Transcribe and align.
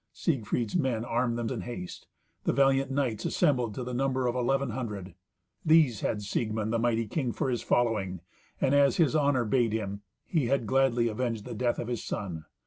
Siegfried's 0.13 0.75
men 0.75 1.05
armed 1.05 1.37
them 1.37 1.47
in 1.51 1.61
haste; 1.61 2.07
the 2.45 2.51
valiant 2.53 2.89
knights 2.89 3.23
assembled 3.23 3.75
to 3.75 3.83
the 3.83 3.93
number 3.93 4.25
of 4.25 4.33
eleven 4.33 4.71
hundred. 4.71 5.13
These 5.63 5.99
had 5.99 6.23
Siegmund, 6.23 6.73
the 6.73 6.79
mighty 6.79 7.05
king, 7.05 7.31
for 7.31 7.51
his 7.51 7.61
following; 7.61 8.21
and, 8.59 8.73
as 8.73 8.97
his 8.97 9.15
honour 9.15 9.45
bade 9.45 9.73
him, 9.73 10.01
he 10.25 10.47
had 10.47 10.65
gladly 10.65 11.07
avenged 11.07 11.45
the 11.45 11.53
death 11.53 11.77
of 11.77 11.87
his 11.87 12.03
son. 12.03 12.45